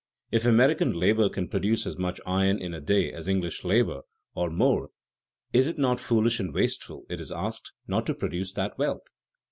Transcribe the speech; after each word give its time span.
If 0.31 0.47
American 0.47 0.93
labor 0.93 1.29
can 1.29 1.47
produce 1.47 1.85
as 1.85 1.95
much 1.99 2.19
iron 2.25 2.57
in 2.57 2.73
a 2.73 2.81
day 2.81 3.13
as 3.13 3.27
English 3.27 3.63
labor, 3.63 4.01
or 4.33 4.49
more, 4.49 4.89
is 5.53 5.67
it 5.67 5.77
not 5.77 5.99
foolish 5.99 6.39
and 6.39 6.51
wasteful, 6.55 7.05
it 7.07 7.19
is 7.21 7.31
asked, 7.31 7.71
not 7.85 8.07
to 8.07 8.15
produce 8.15 8.51
that 8.53 8.79
wealth? 8.79 9.03